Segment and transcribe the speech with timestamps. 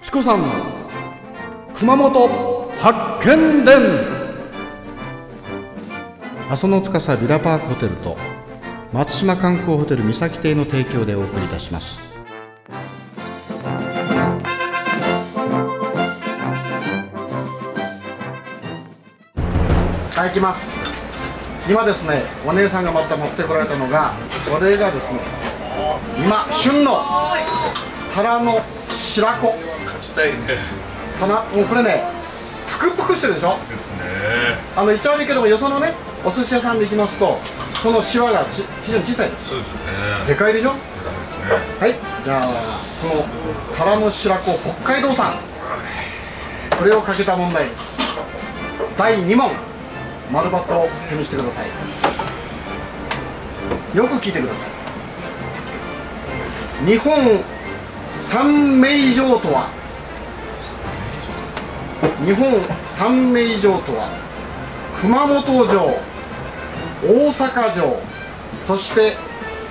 [0.00, 0.40] チコさん
[1.74, 2.28] 熊本
[2.78, 3.76] 発見伝。
[6.48, 8.16] 阿蘇の司ビラパークホテルと
[8.92, 12.00] 松島観光ホテル三崎邸の提供でお送りいたします。
[20.14, 20.78] はい行きます。
[21.68, 24.12] 今ですねお姉さんがまた持ってこられたのが
[24.48, 25.20] これがですね
[26.24, 27.02] 今旬の
[28.14, 29.67] タラの白子。
[29.98, 30.38] 勝ちたいね。
[31.20, 32.04] たなもうこれね
[32.66, 33.58] ぷくぷくしてるでしょ？
[33.68, 34.04] ですね。
[34.76, 35.92] あの一応悪いけどもよそのね
[36.24, 37.38] お寿司屋さんで行きますと
[37.82, 39.48] そのシワがち非常に小さいです。
[39.48, 39.80] そうですね。
[40.28, 40.72] でかいでしょ？
[40.72, 40.84] ですね。
[41.80, 42.46] はいじゃあ
[43.02, 43.24] この
[43.76, 45.38] タラの白子北海道産。
[46.78, 47.98] これをかけた問題です。
[48.96, 49.50] 第2問。
[50.30, 51.68] 丸×を手にしてください。
[53.96, 54.66] よく聞いてくださ
[56.84, 56.86] い。
[56.86, 57.42] 日本
[58.06, 59.70] 三名城とは？
[62.24, 62.52] 日本
[62.84, 64.08] 三名城とは
[65.00, 65.80] 熊本城
[67.02, 68.00] 大阪城
[68.62, 69.16] そして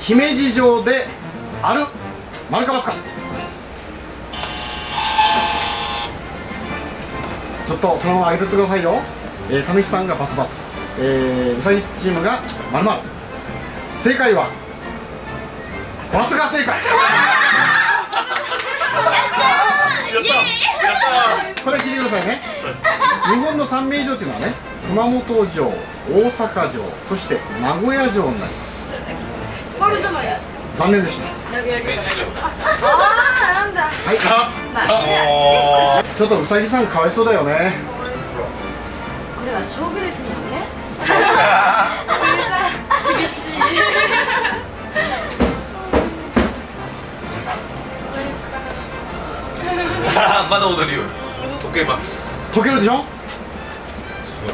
[0.00, 1.06] 姫路城で
[1.62, 1.80] ある
[2.50, 2.94] 丸か×か。
[7.66, 9.00] ちょっとそのまま上げてくださいよ。
[9.48, 12.40] えー、たぬきさんが××えー、うさぎチームが
[12.72, 12.98] 〇〇
[13.98, 14.50] 正解は
[16.12, 16.80] ×が正解。
[21.64, 22.40] これ聞いてくださいね。
[23.32, 24.54] 日本の三名城というのはね
[24.88, 25.72] 熊本城大
[26.10, 28.90] 阪城そして名古屋城になります。
[30.76, 31.26] 残念でした。
[31.26, 31.30] あ
[33.50, 33.82] あなんだ。
[33.82, 34.16] はい。
[34.72, 34.80] ま
[36.00, 37.72] あちょっとうさぎさんかわいそうだよね。
[39.38, 40.79] これは勝負ですもんね
[50.48, 51.02] まだ踊るよ。
[51.62, 52.50] 溶けます。
[52.52, 53.04] 溶けるでしょ？
[54.26, 54.50] すご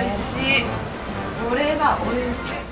[0.00, 0.04] い。
[0.04, 0.64] 美味しい。
[1.48, 2.71] これは美味しい